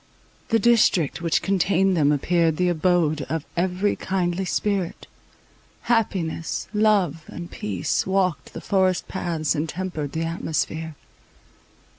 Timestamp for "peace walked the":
7.51-8.61